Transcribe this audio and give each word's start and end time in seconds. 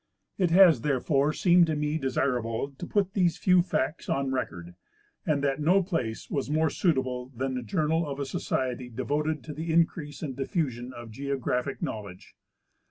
It 0.39 0.49
has 0.49 0.81
therefore 0.81 1.31
seemed 1.31 1.67
to 1.67 1.75
me 1.75 1.99
desirable 1.99 2.71
to 2.71 2.87
put 2.87 3.13
these 3.13 3.37
few 3.37 3.61
facts 3.61 4.09
on 4.09 4.31
record, 4.31 4.73
and 5.27 5.43
that 5.43 5.59
no 5.61 5.83
place 5.83 6.27
was 6.27 6.49
more 6.49 6.71
suitable 6.71 7.31
than 7.35 7.53
the 7.53 7.61
journal 7.61 8.09
of 8.09 8.17
a 8.19 8.25
society 8.25 8.89
devoted 8.89 9.43
to 9.43 9.53
the 9.53 9.71
increase 9.71 10.23
and 10.23 10.35
diffusion 10.35 10.91
of 10.91 11.11
geographic 11.11 11.83
knowledge. 11.83 12.33